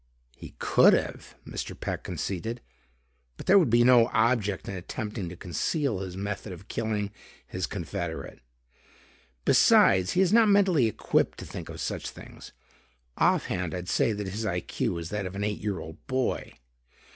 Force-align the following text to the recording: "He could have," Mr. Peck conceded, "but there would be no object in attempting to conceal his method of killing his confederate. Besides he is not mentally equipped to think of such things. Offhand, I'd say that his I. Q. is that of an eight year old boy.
"He 0.35 0.55
could 0.57 0.93
have," 0.93 1.35
Mr. 1.45 1.79
Peck 1.79 2.03
conceded, 2.03 2.59
"but 3.37 3.45
there 3.45 3.59
would 3.59 3.69
be 3.69 3.83
no 3.83 4.09
object 4.13 4.67
in 4.67 4.73
attempting 4.75 5.29
to 5.29 5.35
conceal 5.35 5.99
his 5.99 6.17
method 6.17 6.51
of 6.51 6.67
killing 6.67 7.11
his 7.45 7.67
confederate. 7.67 8.39
Besides 9.45 10.13
he 10.13 10.21
is 10.21 10.33
not 10.33 10.49
mentally 10.49 10.87
equipped 10.87 11.37
to 11.41 11.45
think 11.45 11.69
of 11.69 11.79
such 11.79 12.09
things. 12.09 12.51
Offhand, 13.15 13.75
I'd 13.75 13.87
say 13.89 14.11
that 14.11 14.27
his 14.27 14.43
I. 14.43 14.61
Q. 14.61 14.97
is 14.97 15.09
that 15.09 15.27
of 15.27 15.35
an 15.35 15.43
eight 15.43 15.59
year 15.61 15.77
old 15.77 16.07
boy. 16.07 16.53